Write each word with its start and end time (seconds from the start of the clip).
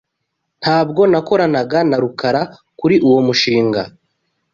Ntabwo 0.61 1.01
nakoranaga 1.11 1.79
na 1.89 1.97
Rukara 2.03 2.41
kuri 2.79 2.95
uwo 3.07 3.19
mushinga. 3.27 3.81